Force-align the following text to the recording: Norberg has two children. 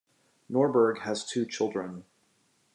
Norberg 0.49 1.01
has 1.01 1.23
two 1.23 1.45
children. 1.45 2.05